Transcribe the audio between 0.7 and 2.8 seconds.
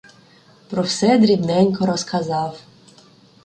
все дрібненько розказав.